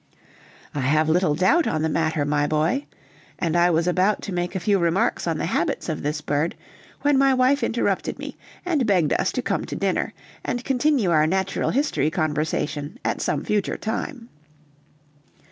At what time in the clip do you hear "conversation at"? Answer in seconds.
12.09-13.21